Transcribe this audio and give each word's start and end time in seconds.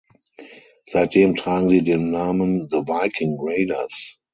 Seitdem 0.87 1.35
tragen 1.35 1.69
sie 1.69 1.83
den 1.83 2.09
Namen 2.09 2.67
The 2.69 2.77
Viking 2.79 3.37
Raiders. 3.39 4.17